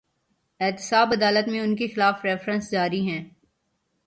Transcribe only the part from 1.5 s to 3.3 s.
ان کے خلاف ریفرنس جاری ہیں۔